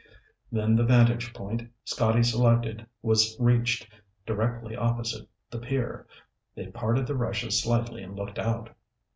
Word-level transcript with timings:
Then 0.51 0.75
the 0.75 0.83
vantage 0.83 1.31
point 1.31 1.71
Scotty 1.85 2.23
selected 2.23 2.87
was 3.03 3.37
reached, 3.39 3.87
directly 4.25 4.75
opposite 4.75 5.29
the 5.51 5.59
pier. 5.59 6.07
They 6.55 6.65
parted 6.71 7.05
the 7.05 7.15
rushes 7.15 7.61
slightly 7.61 8.01
and 8.01 8.15
looked 8.15 8.39
out. 8.39 8.75